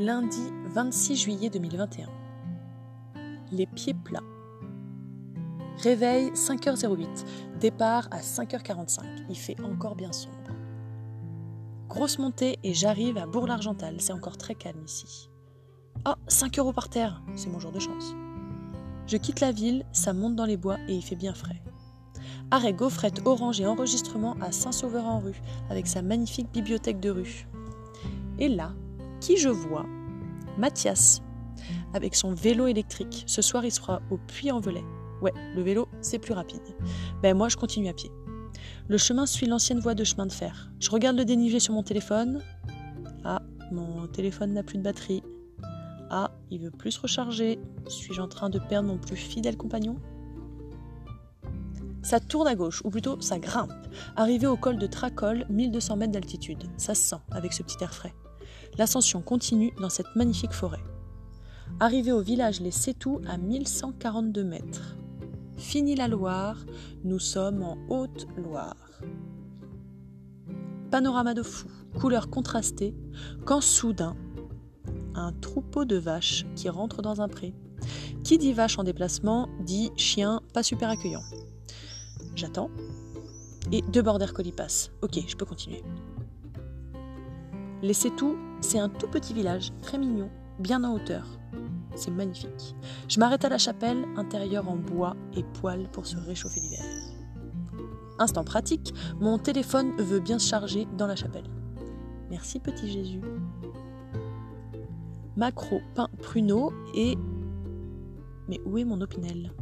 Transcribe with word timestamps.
Lundi 0.00 0.50
26 0.70 1.14
juillet 1.14 1.50
2021. 1.50 2.08
Les 3.52 3.66
pieds 3.66 3.92
plats. 3.92 4.22
Réveil 5.82 6.30
5h08. 6.30 7.06
Départ 7.60 8.08
à 8.10 8.20
5h45. 8.20 9.26
Il 9.28 9.36
fait 9.36 9.60
encore 9.60 9.96
bien 9.96 10.10
sombre. 10.10 10.36
Grosse 11.90 12.18
montée 12.18 12.58
et 12.64 12.72
j'arrive 12.72 13.18
à 13.18 13.26
Bourg-l'Argental. 13.26 13.96
C'est 13.98 14.14
encore 14.14 14.38
très 14.38 14.54
calme 14.54 14.82
ici. 14.86 15.28
Oh, 16.08 16.14
5 16.28 16.58
euros 16.58 16.72
par 16.72 16.88
terre. 16.88 17.22
C'est 17.36 17.50
mon 17.50 17.58
jour 17.58 17.70
de 17.70 17.78
chance. 17.78 18.14
Je 19.06 19.18
quitte 19.18 19.40
la 19.40 19.52
ville, 19.52 19.84
ça 19.92 20.14
monte 20.14 20.34
dans 20.34 20.46
les 20.46 20.56
bois 20.56 20.78
et 20.88 20.94
il 20.94 21.02
fait 21.02 21.14
bien 21.14 21.34
frais. 21.34 21.62
Arrêt 22.50 22.72
gaufrette, 22.72 23.20
orange 23.26 23.60
et 23.60 23.66
enregistrement 23.66 24.34
à 24.40 24.50
Saint-Sauveur-en-Rue 24.50 25.42
avec 25.68 25.86
sa 25.86 26.00
magnifique 26.00 26.50
bibliothèque 26.50 27.00
de 27.00 27.10
rue. 27.10 27.46
Et 28.38 28.48
là, 28.48 28.72
qui 29.20 29.36
je 29.36 29.50
vois? 29.50 29.84
Mathias, 30.60 31.22
avec 31.94 32.14
son 32.14 32.34
vélo 32.34 32.66
électrique. 32.66 33.24
Ce 33.26 33.40
soir, 33.40 33.64
il 33.64 33.72
sera 33.72 34.02
au 34.10 34.18
Puy-en-Velay. 34.18 34.84
Ouais, 35.22 35.32
le 35.56 35.62
vélo, 35.62 35.88
c'est 36.02 36.18
plus 36.18 36.34
rapide. 36.34 36.60
Ben 37.22 37.34
moi, 37.36 37.48
je 37.48 37.56
continue 37.56 37.88
à 37.88 37.94
pied. 37.94 38.10
Le 38.86 38.98
chemin 38.98 39.24
suit 39.24 39.46
l'ancienne 39.46 39.80
voie 39.80 39.94
de 39.94 40.04
chemin 40.04 40.26
de 40.26 40.32
fer. 40.32 40.70
Je 40.78 40.90
regarde 40.90 41.16
le 41.16 41.24
dénivelé 41.24 41.60
sur 41.60 41.72
mon 41.72 41.82
téléphone. 41.82 42.42
Ah, 43.24 43.40
mon 43.72 44.06
téléphone 44.06 44.52
n'a 44.52 44.62
plus 44.62 44.76
de 44.76 44.82
batterie. 44.82 45.22
Ah, 46.10 46.30
il 46.50 46.60
veut 46.60 46.70
plus 46.70 46.92
se 46.92 47.00
recharger. 47.00 47.58
Suis-je 47.88 48.20
en 48.20 48.28
train 48.28 48.50
de 48.50 48.58
perdre 48.58 48.88
mon 48.88 48.98
plus 48.98 49.16
fidèle 49.16 49.56
compagnon? 49.56 49.96
Ça 52.02 52.20
tourne 52.20 52.48
à 52.48 52.54
gauche, 52.54 52.82
ou 52.84 52.90
plutôt 52.90 53.18
ça 53.20 53.38
grimpe. 53.38 53.72
Arrivé 54.16 54.46
au 54.46 54.56
col 54.56 54.76
de 54.76 54.86
Tracol, 54.86 55.46
1200 55.48 55.96
mètres 55.96 56.12
d'altitude. 56.12 56.64
Ça 56.76 56.94
se 56.94 57.02
sent 57.02 57.20
avec 57.30 57.52
ce 57.52 57.62
petit 57.62 57.82
air 57.82 57.94
frais. 57.94 58.14
L'ascension 58.78 59.20
continue 59.20 59.72
dans 59.80 59.90
cette 59.90 60.14
magnifique 60.16 60.52
forêt. 60.52 60.82
Arrivé 61.78 62.12
au 62.12 62.20
village 62.20 62.60
Les 62.60 62.70
Sétou 62.70 63.20
à 63.26 63.36
1142 63.36 64.44
mètres. 64.44 64.96
Fini 65.56 65.94
la 65.94 66.08
Loire, 66.08 66.56
nous 67.04 67.18
sommes 67.18 67.62
en 67.62 67.76
Haute-Loire. 67.88 69.00
Panorama 70.90 71.34
de 71.34 71.42
fou, 71.42 71.68
couleurs 71.98 72.30
contrastées, 72.30 72.94
quand 73.44 73.60
soudain, 73.60 74.16
un 75.14 75.32
troupeau 75.32 75.84
de 75.84 75.96
vaches 75.96 76.46
qui 76.56 76.68
rentre 76.68 77.02
dans 77.02 77.20
un 77.20 77.28
pré. 77.28 77.54
Qui 78.24 78.38
dit 78.38 78.52
vache 78.52 78.78
en 78.78 78.84
déplacement 78.84 79.48
dit 79.60 79.90
chien 79.96 80.40
pas 80.52 80.62
super 80.62 80.88
accueillant. 80.88 81.22
J'attends. 82.34 82.70
Et 83.72 83.82
deux 83.82 84.02
border 84.02 84.32
collie 84.34 84.52
passent. 84.52 84.90
Ok, 85.02 85.18
je 85.26 85.36
peux 85.36 85.44
continuer. 85.44 85.82
Les 87.82 87.94
Sétou 87.94 88.36
c'est 88.60 88.78
un 88.78 88.88
tout 88.88 89.08
petit 89.08 89.34
village, 89.34 89.72
très 89.82 89.98
mignon, 89.98 90.30
bien 90.58 90.84
en 90.84 90.94
hauteur. 90.94 91.26
C'est 91.96 92.10
magnifique. 92.10 92.74
Je 93.08 93.18
m'arrête 93.18 93.44
à 93.44 93.48
la 93.48 93.58
chapelle, 93.58 94.04
intérieur 94.16 94.68
en 94.68 94.76
bois 94.76 95.16
et 95.34 95.42
poêle 95.42 95.88
pour 95.90 96.06
se 96.06 96.16
réchauffer 96.16 96.60
l'hiver. 96.60 96.84
Instant 98.18 98.44
pratique, 98.44 98.94
mon 99.20 99.38
téléphone 99.38 99.96
veut 99.96 100.20
bien 100.20 100.38
se 100.38 100.48
charger 100.48 100.86
dans 100.96 101.06
la 101.06 101.16
chapelle. 101.16 101.48
Merci 102.28 102.60
petit 102.60 102.88
Jésus. 102.88 103.20
Macro, 105.36 105.80
pain, 105.94 106.08
pruneau 106.20 106.72
et... 106.94 107.16
Mais 108.48 108.60
où 108.66 108.78
est 108.78 108.84
mon 108.84 109.00
opinel? 109.00 109.52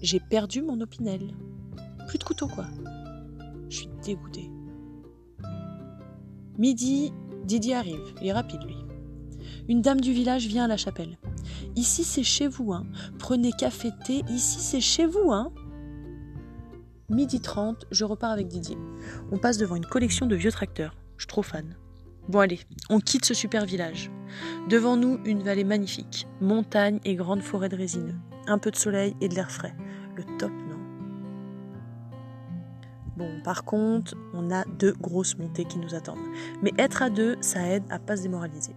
J'ai 0.00 0.20
perdu 0.20 0.62
mon 0.62 0.80
opinel. 0.80 1.34
Plus 2.08 2.18
de 2.18 2.24
couteau 2.24 2.48
quoi. 2.48 2.66
Je 3.68 3.76
suis 3.76 3.90
dégoûtée. 4.04 4.50
Midi, 6.58 7.12
Didier 7.46 7.76
arrive, 7.76 8.12
il 8.20 8.26
est 8.26 8.32
rapide 8.32 8.62
lui. 8.66 8.76
Une 9.68 9.80
dame 9.80 10.00
du 10.00 10.12
village 10.12 10.48
vient 10.48 10.64
à 10.64 10.68
la 10.68 10.76
chapelle. 10.76 11.16
Ici 11.76 12.02
c'est 12.02 12.24
chez 12.24 12.48
vous, 12.48 12.72
hein. 12.72 12.84
Prenez 13.20 13.52
café, 13.52 13.90
thé, 14.04 14.24
ici 14.28 14.58
c'est 14.58 14.80
chez 14.80 15.06
vous, 15.06 15.32
hein. 15.32 15.52
Midi 17.08 17.40
30, 17.40 17.86
je 17.92 18.04
repars 18.04 18.32
avec 18.32 18.48
Didier. 18.48 18.76
On 19.30 19.38
passe 19.38 19.58
devant 19.58 19.76
une 19.76 19.86
collection 19.86 20.26
de 20.26 20.34
vieux 20.34 20.50
tracteurs. 20.50 20.96
Je 21.18 21.22
suis 21.22 21.28
trop 21.28 21.42
fan. 21.42 21.76
Bon 22.28 22.40
allez, 22.40 22.58
on 22.90 22.98
quitte 22.98 23.24
ce 23.24 23.32
super 23.32 23.64
village. 23.64 24.10
Devant 24.68 24.96
nous, 24.96 25.20
une 25.24 25.44
vallée 25.44 25.62
magnifique. 25.62 26.26
Montagne 26.40 26.98
et 27.04 27.14
grande 27.14 27.42
forêt 27.42 27.68
de 27.68 27.76
résineux. 27.76 28.16
Un 28.48 28.58
peu 28.58 28.72
de 28.72 28.76
soleil 28.76 29.14
et 29.20 29.28
de 29.28 29.36
l'air 29.36 29.52
frais. 29.52 29.76
Le 30.16 30.24
top 30.38 30.50
Bon, 33.16 33.40
par 33.42 33.64
contre, 33.64 34.14
on 34.34 34.50
a 34.50 34.64
deux 34.78 34.92
grosses 34.92 35.38
montées 35.38 35.64
qui 35.64 35.78
nous 35.78 35.94
attendent. 35.94 36.18
Mais 36.62 36.72
être 36.78 37.02
à 37.02 37.08
deux, 37.08 37.36
ça 37.40 37.66
aide 37.66 37.84
à 37.88 37.98
pas 37.98 38.16
se 38.16 38.22
démoraliser. 38.22 38.76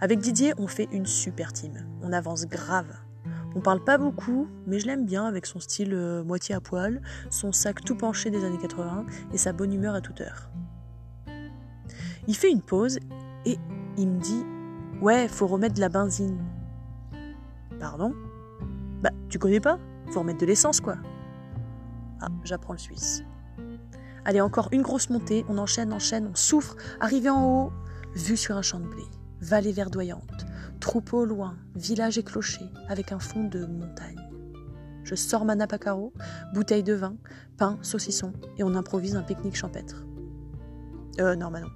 Avec 0.00 0.20
Didier, 0.20 0.54
on 0.58 0.66
fait 0.66 0.88
une 0.90 1.04
super 1.04 1.52
team. 1.52 1.72
On 2.02 2.12
avance 2.12 2.46
grave. 2.46 2.90
On 3.54 3.60
parle 3.60 3.82
pas 3.82 3.98
beaucoup, 3.98 4.48
mais 4.66 4.78
je 4.78 4.86
l'aime 4.86 5.04
bien 5.04 5.24
avec 5.24 5.44
son 5.44 5.60
style 5.60 5.92
euh, 5.92 6.22
moitié 6.22 6.54
à 6.54 6.60
poil, 6.60 7.02
son 7.30 7.52
sac 7.52 7.84
tout 7.84 7.96
penché 7.96 8.30
des 8.30 8.44
années 8.44 8.58
80 8.58 9.06
et 9.32 9.38
sa 9.38 9.52
bonne 9.52 9.72
humeur 9.72 9.94
à 9.94 10.00
toute 10.00 10.20
heure. 10.20 10.50
Il 12.26 12.36
fait 12.36 12.50
une 12.50 12.62
pause 12.62 12.98
et 13.44 13.58
il 13.96 14.08
me 14.08 14.20
dit 14.20 14.44
Ouais, 15.02 15.28
faut 15.28 15.46
remettre 15.46 15.74
de 15.74 15.80
la 15.80 15.88
benzine. 15.88 16.38
Pardon? 17.80 18.14
Bah, 19.02 19.10
tu 19.28 19.38
connais 19.38 19.60
pas? 19.60 19.78
Faut 20.10 20.20
remettre 20.20 20.40
de 20.40 20.46
l'essence, 20.46 20.80
quoi. 20.80 20.96
Ah, 22.20 22.28
j'apprends 22.44 22.72
le 22.72 22.78
suisse. 22.78 23.24
Allez, 24.28 24.42
encore 24.42 24.68
une 24.72 24.82
grosse 24.82 25.08
montée, 25.08 25.46
on 25.48 25.56
enchaîne, 25.56 25.90
enchaîne, 25.90 26.28
on 26.30 26.34
souffre. 26.34 26.76
Arrivé 27.00 27.30
en 27.30 27.46
haut, 27.46 27.72
vue 28.14 28.36
sur 28.36 28.58
un 28.58 28.60
champ 28.60 28.78
de 28.78 28.86
blé, 28.86 29.04
vallée 29.40 29.72
verdoyante, 29.72 30.44
troupeau 30.80 31.24
loin, 31.24 31.56
village 31.74 32.18
et 32.18 32.22
clocher, 32.22 32.66
avec 32.90 33.10
un 33.10 33.20
fond 33.20 33.44
de 33.44 33.64
montagne. 33.64 34.20
Je 35.02 35.14
sors 35.14 35.46
ma 35.46 35.54
nappe 35.54 35.82
bouteille 36.52 36.82
de 36.82 36.92
vin, 36.92 37.16
pain, 37.56 37.78
saucisson, 37.80 38.34
et 38.58 38.64
on 38.64 38.74
improvise 38.74 39.16
un 39.16 39.22
pique-nique 39.22 39.56
champêtre. 39.56 40.04
Euh, 41.20 41.34
non, 41.34 41.50
bah 41.50 41.62
non. 41.62 41.70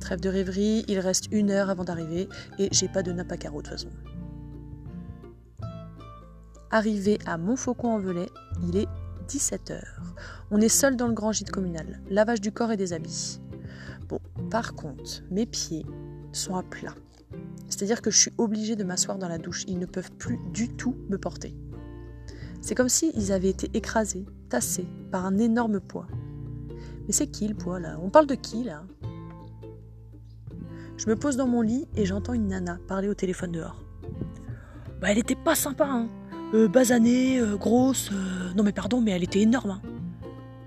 Trêve 0.00 0.20
de 0.20 0.28
rêverie, 0.28 0.84
il 0.88 0.98
reste 0.98 1.28
une 1.30 1.52
heure 1.52 1.70
avant 1.70 1.84
d'arriver, 1.84 2.28
et 2.58 2.68
j'ai 2.72 2.88
pas 2.88 3.04
de 3.04 3.12
nappe 3.12 3.28
de 3.28 3.48
toute 3.48 3.68
façon. 3.68 3.90
Arrivé 6.72 7.20
à 7.26 7.38
Montfaucon-en-Velay, 7.38 8.28
il 8.64 8.76
est 8.76 8.88
17h. 9.28 9.80
On 10.50 10.60
est 10.60 10.68
seul 10.68 10.96
dans 10.96 11.08
le 11.08 11.14
grand 11.14 11.32
gîte 11.32 11.50
communal. 11.50 12.00
Lavage 12.10 12.40
du 12.40 12.52
corps 12.52 12.72
et 12.72 12.76
des 12.76 12.92
habits. 12.92 13.40
Bon, 14.08 14.20
par 14.50 14.74
contre, 14.74 15.22
mes 15.30 15.46
pieds 15.46 15.86
sont 16.32 16.56
à 16.56 16.62
plat. 16.62 16.94
C'est-à-dire 17.68 18.02
que 18.02 18.10
je 18.10 18.18
suis 18.18 18.32
obligée 18.38 18.76
de 18.76 18.84
m'asseoir 18.84 19.18
dans 19.18 19.28
la 19.28 19.38
douche. 19.38 19.64
Ils 19.66 19.78
ne 19.78 19.86
peuvent 19.86 20.12
plus 20.12 20.38
du 20.52 20.68
tout 20.68 20.96
me 21.08 21.16
porter. 21.16 21.56
C'est 22.60 22.74
comme 22.74 22.88
s'ils 22.88 23.32
avaient 23.32 23.48
été 23.48 23.70
écrasés, 23.74 24.26
tassés 24.48 24.86
par 25.10 25.24
un 25.26 25.38
énorme 25.38 25.80
poids. 25.80 26.06
Mais 27.06 27.12
c'est 27.12 27.26
qui 27.26 27.48
le 27.48 27.54
poids 27.54 27.80
là? 27.80 27.98
On 28.02 28.10
parle 28.10 28.26
de 28.26 28.34
qui 28.34 28.64
là? 28.64 28.84
Je 30.96 31.08
me 31.08 31.16
pose 31.16 31.36
dans 31.36 31.48
mon 31.48 31.62
lit 31.62 31.88
et 31.96 32.04
j'entends 32.04 32.34
une 32.34 32.48
nana 32.48 32.78
parler 32.86 33.08
au 33.08 33.14
téléphone 33.14 33.52
dehors. 33.52 33.82
Bah 35.00 35.10
elle 35.10 35.18
était 35.18 35.34
pas 35.34 35.56
sympa 35.56 35.86
hein 35.88 36.08
euh, 36.54 36.68
basanée, 36.68 37.38
euh, 37.38 37.56
grosse. 37.56 38.10
Euh, 38.12 38.52
non 38.54 38.62
mais 38.62 38.72
pardon, 38.72 39.00
mais 39.00 39.12
elle 39.12 39.24
était 39.24 39.40
énorme. 39.40 39.70
Hein. 39.70 39.82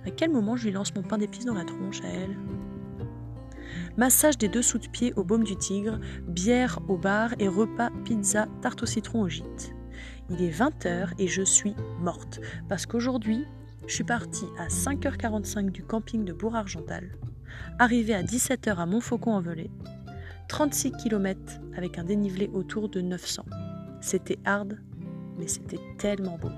À 0.05 0.11
quel 0.11 0.31
moment 0.31 0.55
je 0.55 0.65
lui 0.65 0.71
lance 0.71 0.93
mon 0.95 1.01
pain 1.01 1.17
d'épices 1.17 1.45
dans 1.45 1.53
la 1.53 1.65
tronche 1.65 2.01
à 2.01 2.07
elle? 2.07 2.37
Massage 3.97 4.37
des 4.37 4.49
dessous 4.49 4.77
de 4.77 4.87
pied 4.87 5.13
au 5.15 5.23
baume 5.23 5.43
du 5.43 5.55
tigre, 5.55 5.99
bière 6.27 6.79
au 6.87 6.97
bar 6.97 7.33
et 7.39 7.47
repas 7.47 7.89
pizza 8.03 8.47
tarte 8.61 8.83
au 8.83 8.85
citron 8.85 9.21
au 9.21 9.29
gîte. 9.29 9.73
Il 10.29 10.41
est 10.41 10.51
20h 10.51 11.11
et 11.17 11.27
je 11.27 11.43
suis 11.43 11.75
morte 12.01 12.41
parce 12.67 12.85
qu'aujourd'hui, 12.85 13.45
je 13.87 13.93
suis 13.93 14.03
partie 14.03 14.45
à 14.57 14.67
5h45 14.67 15.69
du 15.69 15.83
camping 15.83 16.25
de 16.25 16.33
Bourg-Argental, 16.33 17.09
arrivée 17.79 18.15
à 18.15 18.23
17h 18.23 18.75
à 18.75 18.85
Montfaucon-en-Velay, 18.85 19.69
36 20.47 20.91
km 20.91 21.39
avec 21.77 21.97
un 21.97 22.03
dénivelé 22.03 22.49
autour 22.53 22.89
de 22.89 23.01
900. 23.01 23.45
C'était 24.01 24.39
hard, 24.45 24.77
mais 25.37 25.47
c'était 25.47 25.79
tellement 25.97 26.37
beau. 26.37 26.49